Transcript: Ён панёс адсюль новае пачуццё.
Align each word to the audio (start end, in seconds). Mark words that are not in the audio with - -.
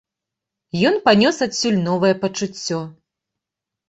Ён 0.89 0.95
панёс 1.07 1.37
адсюль 1.47 1.77
новае 1.89 2.11
пачуццё. 2.23 2.79